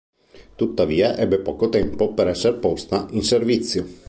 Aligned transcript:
Tuttavia 0.55 1.15
ebbe 1.15 1.37
poco 1.37 1.69
tempo 1.69 2.11
per 2.15 2.27
essere 2.29 2.55
posta 2.57 3.05
in 3.11 3.21
servizio. 3.23 3.85